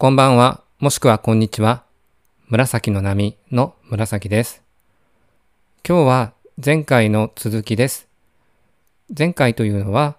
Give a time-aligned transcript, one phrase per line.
[0.00, 1.84] こんばんは、もしくはこんにちは。
[2.48, 4.62] 紫の波の紫です。
[5.86, 8.08] 今日は前回の続きです。
[9.14, 10.16] 前回というのは、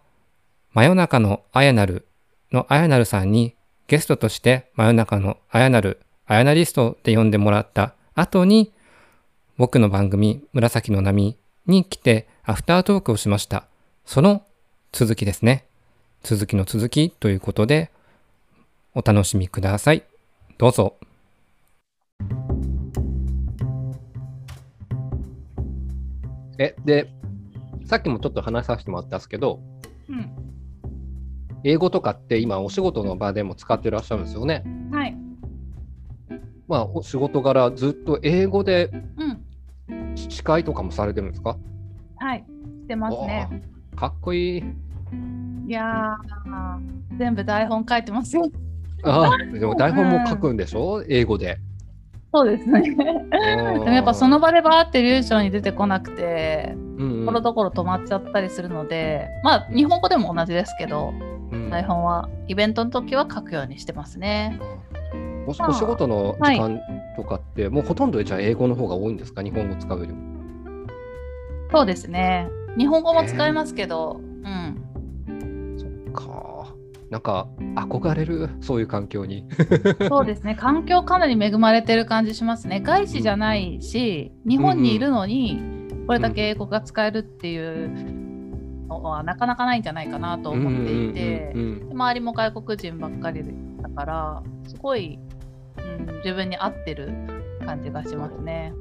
[0.74, 2.06] 真夜中のあやなる
[2.52, 3.56] のあやなるさんに
[3.88, 8.72] ゲストとして真夜中のあやなる、あやなリストで呼んでもらった後に、
[9.58, 13.66] 僕の番組紫の波に来てアフタートークをしました。
[14.06, 14.44] その
[14.92, 15.66] 続きですね。
[16.22, 17.90] 続きの続きということで、
[18.94, 20.04] お楽しみください。
[20.58, 20.98] どうぞ。
[26.58, 27.10] え、で、
[27.86, 29.62] さっきもちょっと話させてもらったんですけど、
[30.10, 30.30] うん。
[31.64, 34.64] 英語とかって今お仕事の場でも使ってらっしゃるんですよね。
[34.92, 35.16] はい。
[36.68, 39.26] まあ、お仕事柄ずっと英語でう
[39.94, 40.16] ん。
[40.16, 41.58] 司会とかもされてるんですか？
[42.18, 42.46] はい。
[42.82, 43.64] してますね。
[43.96, 44.64] かっこいい。
[45.68, 48.52] いやー、全部台本書いてますよ。
[49.04, 51.04] ああ、でも台本も書くんでしょ？
[51.08, 51.58] 英語で。
[52.34, 52.82] そうですね。
[52.82, 61.14] ででもやっぱその場でバーって流暢に出てこなくて、うんところどころ止まっちゃったりするので、まあ日本語でも同じですけど、
[61.52, 64.60] うん台本はイベントの時は書くようにしてますね。
[65.46, 66.80] おまあお仕事の時間
[67.18, 69.44] とかって、もうほとんどじゃあ英語の方が多いんですか？
[69.44, 70.20] 日本語使うよりも。
[71.72, 72.48] そうですね。
[72.78, 75.78] 日本語も使いますけど、うん。
[75.78, 76.51] そっか。
[77.12, 79.46] なんか憧れる、そういう環境に。
[80.08, 80.56] そうですね。
[80.56, 82.80] 環境かなり恵まれてる感じしますね。
[82.80, 85.62] 外資じゃないし、日本にいるのに、
[86.08, 91.54] これだけ英語が使えるっていうのはなかなかないんじゃないかなと思っていて、
[91.92, 93.44] 周りも外国人ばっかり
[93.82, 95.20] だから、すごい、
[95.78, 97.12] うん、自分に合ってる
[97.66, 98.74] 感じがしますね。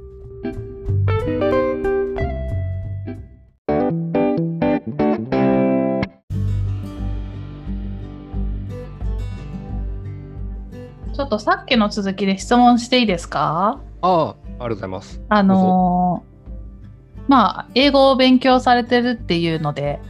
[11.31, 13.81] とさっきの続きで質問していいですか？
[14.03, 15.23] ああ、ありがとうございます。
[15.29, 16.31] あのー
[17.29, 20.01] まあ英語を勉強されてるっていうので、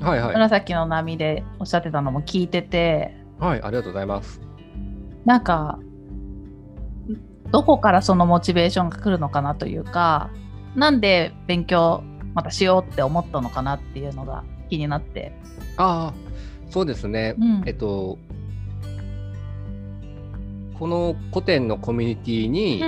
[0.00, 0.34] はいはい。
[0.34, 4.42] 紫の波でおっしゃってたのも聞いててはい、ありがとうございます。
[5.24, 5.78] なんか
[7.50, 10.30] どこからそのモチベーションが来るのかなというか
[10.74, 12.02] なんで勉強
[12.34, 15.32] またしようって思ったのかなっていうのが気になって。
[15.78, 16.14] ああ、
[16.70, 17.36] そうですね。
[17.38, 18.18] うんえっと、
[20.78, 22.82] この古典のコミュニティに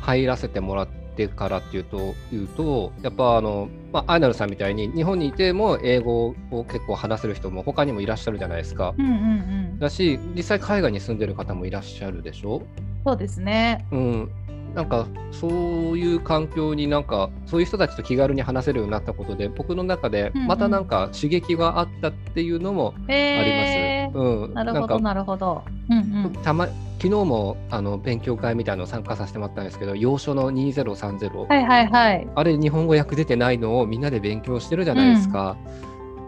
[0.00, 8.94] 入らせてもらってからっていうと、いうとやっぱあの、まあ、アイナルさんみたいに日本にいても英語を結構話せる人も他にもいらっしゃるじゃないですか。
[8.98, 9.14] うんうんう
[9.62, 12.62] んだし、実際海外に住んでる方もいらっしゃるでしょ？
[13.04, 13.84] そうですね。
[13.90, 14.30] うん。
[14.76, 15.50] なんかそう
[15.98, 23.12] いう環境になんかそういう人たちと気軽に話せるようになったことで僕の中でうんうんまたなんか刺激があったっていうのもあります。
[23.14, 25.64] えーうん、なるほどなるほど。
[25.88, 32.28] うんうんたま昨日もあの勉強会みたいなの参加させてもらったんですけど要所の2030、はいはいはい。
[32.34, 35.56] あれ日本語訳出てないのをみんなで勉強してるじゃないですか。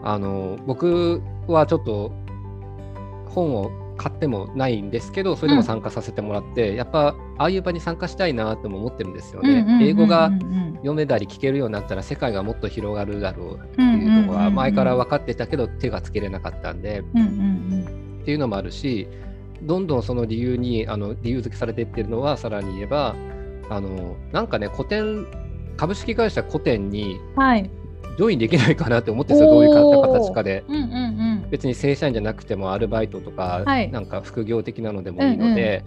[0.03, 2.11] あの僕はちょっと
[3.29, 9.49] 本を買ってもないんですけどそれでも参加させてもらって、やっぱああいう場に参加したいなとも思ってるんですよね。
[9.49, 10.31] うんうんうんうん英語が
[10.77, 19.07] 読めたり聞けるようになったら世界がもっと広がるだろうってうんいうところうんうんうんは前から分かってたけど手がつけれなかったんでうんうんっていうのもあるし
[19.63, 23.15] どんどんその理由にあの理由付けされていってるのはさらに言えば
[23.69, 25.25] あのなんかね古典
[25.79, 27.43] 株式会社古典にうん。
[27.43, 27.69] はい。
[28.17, 30.65] ジョインできないかなって思ってるんですよどういう形かで。
[30.67, 31.18] うんうんうん。
[31.49, 33.91] 別に正社員じゃなくてもアルバイトとか、はい。
[33.91, 35.83] なんか副業的なのでもいいので、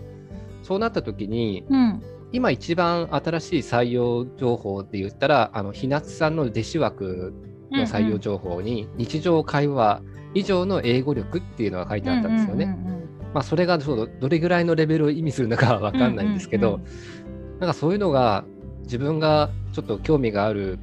[0.62, 2.03] そうなった時にうん。
[2.34, 7.34] 今一番新しい採用情報で言ったらあの日夏さんの弟子枠
[7.71, 10.03] の採用情報に、日常会話
[10.34, 12.65] 以上の英語力っていうのが書いてあったんですよね。
[12.65, 13.03] うんうんうん
[13.34, 17.61] まあ、それがどどれぐらいのレベルを意味するのかは分かんないんですけど、うんうん。
[17.61, 18.44] なんかそういうのが
[18.83, 20.79] 自分がちょっと興味がある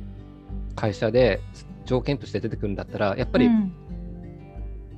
[0.75, 1.41] 会社で
[1.85, 3.73] 条件として出てくるんだったらやっぱりうん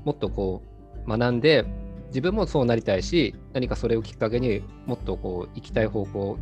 [0.06, 0.62] もっとこ
[1.06, 1.66] う学んで
[2.08, 6.38] 自分もそうなりたいし何かそれをきっかけにもっとこう行きたい方向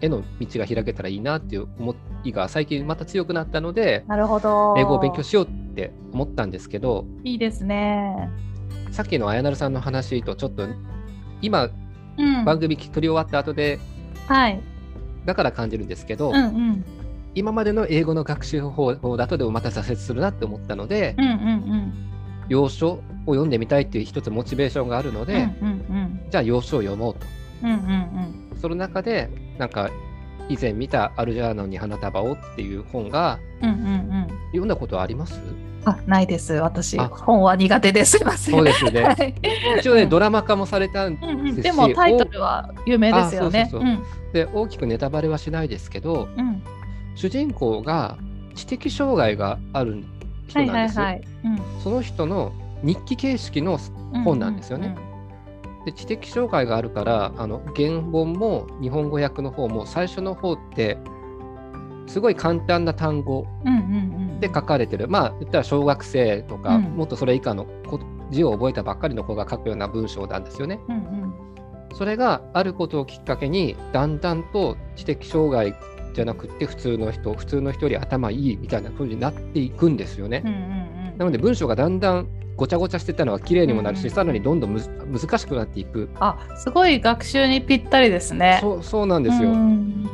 [0.00, 1.94] への道が開けたらいいなっていう思
[2.24, 4.74] いが最近また強くなったのでなるほど。
[4.76, 8.30] 英語を勉強しようって思ったんですけどいいですね。
[8.90, 10.66] さっきのあやなるさんの話とちょっと
[11.40, 11.70] 今
[12.18, 12.44] うん。
[12.44, 13.78] 番組撮り終わった後で
[14.28, 14.60] はい。
[15.24, 16.84] だから感じるんですけど、うんうん
[17.34, 22.11] 今までの英語の学習方法だとでもまた挫折するなって思ったので、うんうんうん。
[22.48, 27.26] 要所を読んでみたいっていう一つモチベーションがあるので、うんうんじゃあ要所を読もうと。
[27.62, 28.58] うんうんうん。
[28.60, 29.90] その中でなんか
[30.48, 34.26] 以前見た「アルジャーノンに花束を」っていう本がうんうんうん。
[34.48, 35.40] 読んだことあります？
[35.84, 36.98] あないです私。
[36.98, 37.08] あ。
[37.08, 38.18] 本は苦手です。
[38.18, 38.54] すいません。
[38.54, 39.02] そうですよね。
[39.02, 39.34] はい。
[39.78, 40.08] 一応ね、うん。
[40.08, 41.54] ドラマ化もされたんうんうん。
[41.56, 43.70] ですしでもタイトルは有名ですよね。
[44.32, 46.46] で大きくネタバレはしないですけどうん。
[46.46, 46.62] うん
[47.14, 48.16] 主人公が
[48.54, 50.02] 知的障害がある
[50.46, 51.22] 人はいなんです、はいはい
[51.82, 52.52] その人の
[52.82, 53.78] 日記形式の
[54.14, 54.96] うん本なんですよね。
[55.84, 60.98] で知的障害があるからあの原本も日本語訳の方も最初の方って
[62.06, 63.78] すごい簡単な単語うんうんう
[64.36, 65.08] んで書かれてる。
[65.08, 66.82] まあ言ったら小学生とか、うん。
[66.96, 68.00] もっとそれ以下の子
[68.30, 70.80] 字を覚えたばっかりの子が書くような文章なんですよね。
[70.88, 71.32] うんうん。
[71.94, 75.74] それがあることをきっかけにだんだんと知的障害
[76.12, 80.42] じゃなくって普通の人普通の人より頭いいみたいな風になっていくんですよね。
[80.44, 80.82] うんうんうん
[81.18, 82.26] なので文章がだんだん
[82.56, 88.58] ごちゃごちゃしてたのが綺麗にもなるし、うんうんさらにどんどん難しくなっていくあすごい学習にぴったりですね。
[88.60, 90.08] そうそうなんですよ、うっん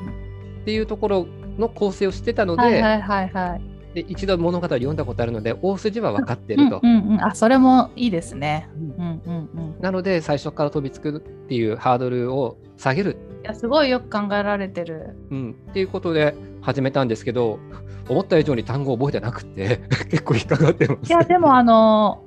[0.65, 3.79] ていうところの構成をしてたので,、はいはいはいはい。
[3.95, 6.81] で一度物語を読んだことあるので大筋は分かってると。
[6.83, 8.69] うんうんうん、あそれもいいですね。
[8.77, 9.81] うんうんうんうん。
[9.81, 15.17] なので最初から飛びつくっていうハードルを下げる、いやすごいよく考えられてる。
[15.31, 17.59] うん、っていうことで始めたんですけど
[18.09, 19.81] 思った以上に単語を覚えてなくて
[20.11, 21.09] 結構引っかかってます。
[21.09, 22.25] いやでもあの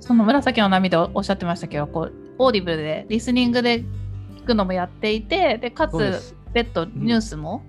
[0.00, 3.84] その紫の波でおっしゃってましたけど、こうオーディブルでリスニングで
[4.36, 7.62] 聞くのもやっていて、でかつ別途ニュースも、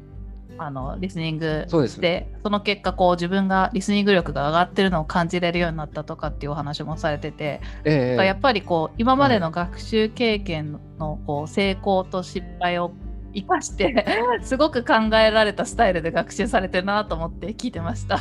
[0.58, 12.92] あのリスニングそうですでその結果こう自分がリスニング力が上がってるのを感じれるようになったとかっていうお話もされてて、ええやっぱりこう今までの学習経験のこう成功と失敗を
[13.34, 14.06] 生かして
[14.44, 18.20] すごく考えられたスタイルで学習されてるなと思って聞いてました。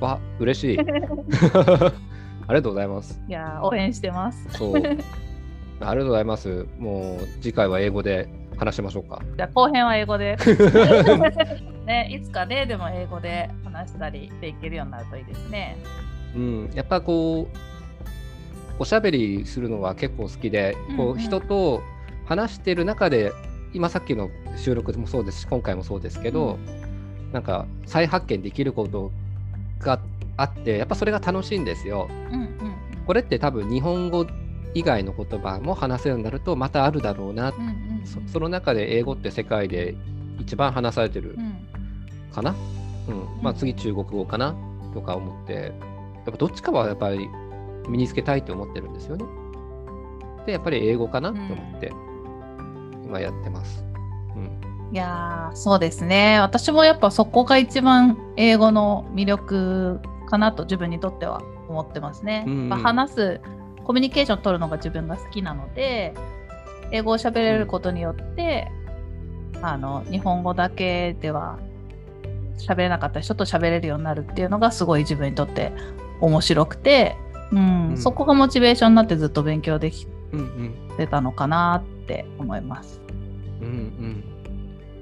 [0.00, 3.20] わ嬉しい ありがとうございます。
[3.28, 4.46] いやー応援してます。
[4.50, 4.96] そうあり
[5.80, 6.66] がとうございます。
[6.78, 8.28] もう次回は英語で
[8.60, 9.22] 話しましょうか。
[9.36, 10.36] じゃあ後編は英語で。
[11.86, 15.78] ね、いつかねでも英語で話したりできるようになるといいですね。
[16.36, 17.56] うん、やっぱこう
[18.78, 21.82] おしゃべりするのは結構好きで、こうんううん人と
[22.26, 23.32] 話してる中で
[23.72, 26.58] 今さっきの収録もそうですし今回もそうですけど、
[27.32, 29.10] なんか再発見できること
[29.78, 29.98] が
[30.36, 32.08] あってやっぱそれが楽しいんですよ。
[32.30, 32.50] うんうん
[33.06, 34.24] これって多分日本語
[34.72, 39.94] 以外の言葉も話せるようになるとまたあるだろうな、うんうんうんそその中で英語って世界で
[40.38, 41.66] 一番話されてるうん。
[42.32, 42.54] かな、
[43.08, 43.42] うん。
[43.42, 44.54] まあ、次中国語かな？
[44.94, 45.52] とか思って。
[45.52, 45.72] やっ
[46.26, 47.28] ぱどっちかはやっぱり
[47.88, 49.24] 身につけたいと思ってるんですよね。
[50.46, 51.32] でやっぱり英語かな？
[51.32, 51.92] と思って。
[53.04, 53.84] 今やってます。
[54.36, 54.92] うん。
[54.92, 56.38] いやーそうですね。
[56.40, 62.44] 私もやっぱそこが一番英語の魅力かなと自分にとっては思ってますね。
[62.46, 62.68] うんうん。
[62.68, 63.40] まあ話す
[63.84, 66.14] コミュニケーションを取るのが自分が好きなので
[66.92, 68.68] 英語を喋れることによって、
[69.62, 71.58] あの日本語だけでは
[72.58, 75.72] 喋れなかった人と喋れるようになるっていうのがすごい自分にとって
[76.20, 77.16] 面白くて、
[77.52, 77.98] うんうん。
[77.98, 83.00] そこがモチベーションになってずっと勉強できうんうんてたのかなって思います。
[83.60, 84.24] うんうん。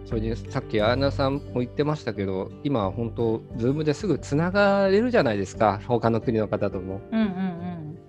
[0.07, 5.81] それでさっきアーナさんも言ってましたけど今は本当 Zoom ですぐつながれるじゃないですか。
[5.87, 7.03] 他の国の方とも。
[7.13, 7.59] うんうん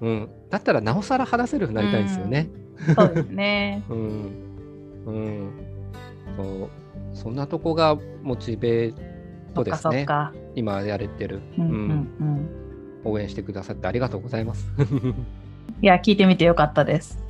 [0.02, 2.50] うん、だったらなおさら話せるようになりたいですよね。
[2.54, 3.84] うん、そうですね。
[3.90, 4.32] うん、
[5.06, 5.52] うん、
[6.38, 6.70] そう
[7.14, 8.94] そんなとこがモチベー
[9.54, 10.06] トですね。
[10.56, 11.42] 今やれてる。
[11.58, 12.50] うんううんんうん。
[13.04, 14.68] 応援してくださってありがとうございます。
[15.82, 17.24] いや、聞いてみてよかったです。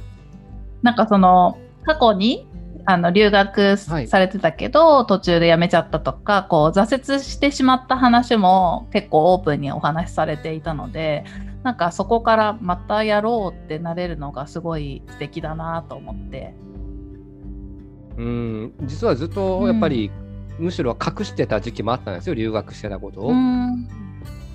[0.81, 2.47] なんかその、過去に
[2.85, 11.23] あの留学はいされてたけど、途中で辞めちゃったとか、こう挫折してしまった話も結構オープンにお話しされていたので、
[11.63, 16.53] なんかそこからまたやろうってなれるのがすごい素敵だなと思って。
[18.17, 20.11] うん、実はずっとやっぱり、
[20.57, 23.29] むしろ隠してた時期もあったんですよ留学してたことを。
[23.29, 23.87] うん。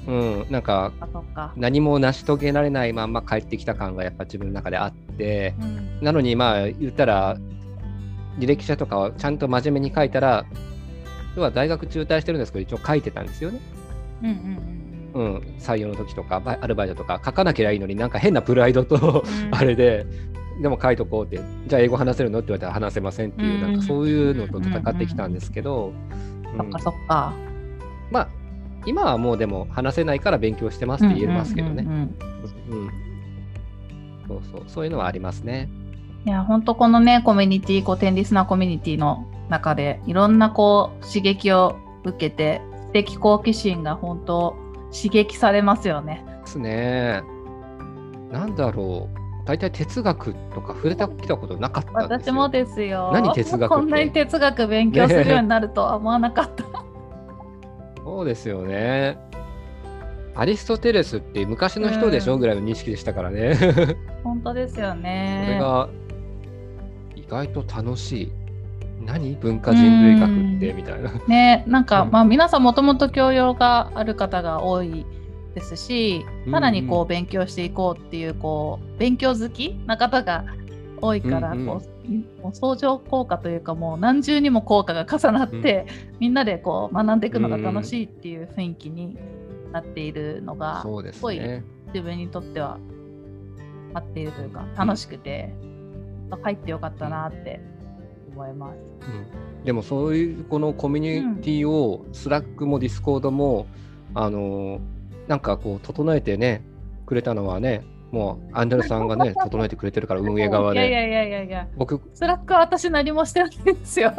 [0.06, 0.92] うん、なんか。
[1.56, 7.38] 何も成し遂げられないまんま帰ってきた感がやっぱ自分の中であってうんなのにまあ言ったら
[8.38, 10.44] 履歴書とかをちゃんと真面目に書いたら
[11.36, 13.60] 要は大学中退してるんですけど一応書いてたんですよね、
[14.22, 14.83] うんうんうん
[15.14, 20.06] うん、採用の時とかアルバイトとか書かなきゃいいのになんか変なプライドとうんあれで
[20.60, 22.40] でも書いとこうってじゃあ英語話せるの？
[22.40, 27.32] って言われたら話せませんっていう、うんなんかそういうのと戦ってきたんですけど、うんそっかそっか。
[28.10, 28.28] まあ
[28.86, 32.08] 今はもうでも話せないから勉強してますって言えますけどね。
[34.28, 35.68] そうそう、そういうのはありますね。
[36.26, 42.60] いや本当このねコミュニティこうテンリスナーコミュニティの中でいろんなこう刺激を受けて
[42.92, 44.56] 知的好奇心が本当
[44.94, 46.24] 刺激されますよね。
[46.44, 47.22] ですね。
[48.30, 49.24] なんだろう。
[49.44, 52.32] 大体哲学とか触れたきたことなかったんですよ。
[52.32, 53.10] 私もですよ。
[53.12, 56.64] 何哲学こんなに哲学勉強するようになるとは思わなかった。
[58.02, 59.18] そうですよね。
[60.36, 63.56] アリストテレスって昔の人でしょ、うんぐらいの認識でしたからね。
[64.24, 65.58] 本当ですよこれね。
[65.60, 65.88] が
[67.14, 68.32] 意外と楽しい。
[69.04, 69.34] 何？
[69.36, 70.70] 文化人類学って？
[70.70, 70.76] うん。
[70.76, 71.12] みたいな。
[71.26, 72.10] ね、なんか、うん。
[72.10, 75.06] まあ皆さんもともと教養がある方が多い
[75.54, 76.86] ですし、さらにうん。
[76.86, 80.44] うこう勉強していこうっていうこう勉強好きな方が
[81.00, 81.66] 多いから、うんうん。
[81.66, 85.86] こうもう相乗効果というかもう何重にも効果が重なって、
[86.20, 89.16] みんなでこう学んでいくのが楽しいっていう雰囲気に
[89.72, 90.82] なっているのが、
[91.12, 91.64] すごいね。
[91.94, 92.78] 自分にとっては
[93.94, 95.54] 合っているというか楽しくて、
[96.42, 97.60] 入ってよかったなって
[98.34, 98.76] 思います。
[99.08, 99.64] うん。
[99.64, 103.66] でもそういうこのコミュニティを、スラックもディスコードも
[104.14, 104.80] あの
[105.28, 106.62] なんかこう整えてね
[107.06, 110.80] くれたのはねもうアンジェルさんがね整えてくれてるから運営側で。
[110.80, 114.12] いやいやいやいやいや、僕スラックは私何もしてないんですよ。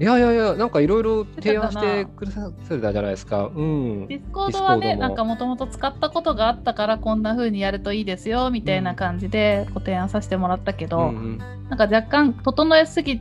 [0.00, 3.50] いやいやいやなんかいろいろ提案してくださってたじゃないですか。
[3.54, 4.08] うん。
[4.08, 11.38] ディスコードはね、なんかもともと使ったことがあったからこんな風にやるといいですよみたいな感じでご提案させてもらったけど、うんうん。
[11.68, 13.20] なんか若干整えすぎ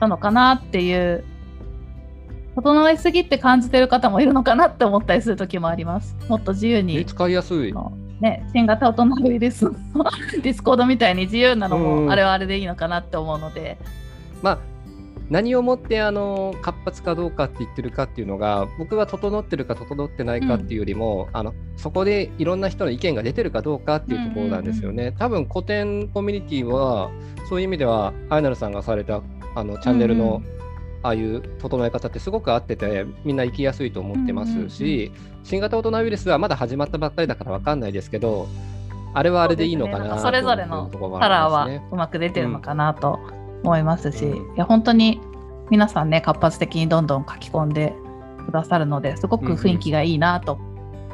[0.00, 1.24] たのかなっていう、
[2.56, 6.16] 整えすぎって感じてる方もいるのかなって思ったりする時もあります。
[6.28, 7.72] もっと自由に、使いやすい。
[7.72, 9.72] のね、新型大人ウイルスの
[10.42, 13.76] ディスコードみたいに自由なのうんもあれはあれでいいのかなって思うので、
[14.42, 14.58] まあ
[15.30, 25.14] 何をもってあの活発かどうかって言ってるかっていうのが僕は整ってるか整ってないかっていうよりも、あのそこでいろんな人の意見が出てるかどうかっていうところなんですよね。
[25.18, 27.10] 多分古典コミュニティは
[27.48, 29.20] そういう意味ではアイナルさんがされた
[29.54, 30.56] あのチャンネルの、うん
[31.02, 35.12] ああいう整え方ってすごく合っててみんな行きやすいと思ってますし、
[35.44, 38.48] 新型大人ウイルスはまだ始まったばっかりだから分かんないですけど
[39.14, 40.20] あれはあれでいいのかなね。
[40.20, 40.88] それぞれの
[41.20, 43.20] カラーはうまく出てるのかなと
[43.62, 44.54] 思いますし、うん。
[44.54, 45.20] いや本当に
[45.70, 47.94] 皆さんね活発的にどんどん書き込んで
[48.44, 50.58] くださるのですごく雰囲気がいいなと、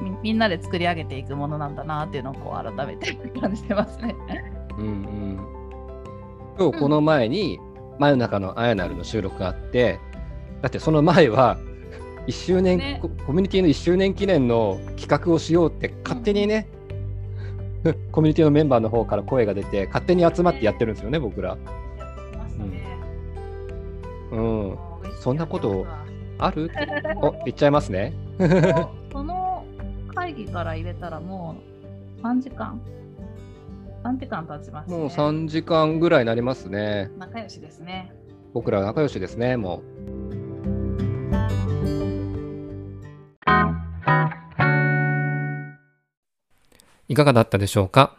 [0.00, 4.14] みみんなで作り上げていくものなんだなっていうのをこう改めて 感じてますね。
[4.78, 5.38] うんうん、
[6.58, 7.58] 今日この前に
[7.98, 9.98] 真夜中のあやなるの収録があって
[10.62, 11.58] だってその前は
[12.26, 12.98] 1周年、ね。
[13.02, 16.68] ココミュニティの1周年記念の企画をしようって勝手にね、
[18.12, 21.56] コミュニティのメンバーの方から声が出て勝手に集まってやってるんですよね僕ら。
[24.32, 24.78] うん、
[25.20, 25.86] そんなこと
[26.38, 26.70] ある？
[27.16, 28.14] お言っちゃいますね。
[29.12, 29.64] その
[30.14, 31.56] 会議から入れたらも
[32.18, 32.80] う3時間
[34.02, 34.98] 3時間経ちました、ね。
[34.98, 37.10] もう3時間ぐらいになりますね。
[37.18, 38.10] 仲良しですね。
[38.54, 39.82] 僕ら仲良しですね、も
[47.08, 48.16] いかがだったでしょうか？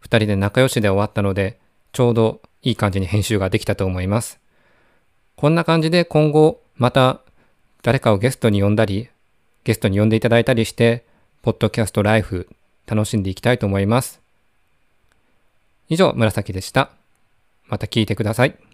[0.00, 1.60] 二人で仲良しで終わったので、
[1.92, 4.39] ちょうどいい感じに編集ができたと思います。
[5.40, 7.22] こんな感じで今後また
[7.82, 9.08] 誰かをゲストに呼んだり、
[9.64, 11.02] ゲストに呼んでいただいたりして、
[11.40, 12.46] ポッドキャストライフ
[12.86, 14.20] 楽しんでいきたいと思います。
[15.88, 16.90] 以上、紫でした。
[17.68, 18.69] また聞いてください。